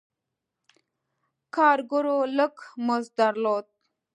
[1.55, 2.53] کارګرو لږ
[2.85, 3.65] مزد درلود.